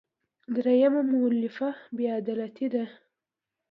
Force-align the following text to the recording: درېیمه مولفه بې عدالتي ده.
درېیمه 0.55 1.01
مولفه 1.11 1.69
بې 1.95 2.05
عدالتي 2.19 2.67
ده. 2.73 2.85